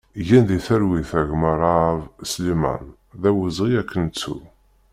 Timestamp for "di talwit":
0.49-1.11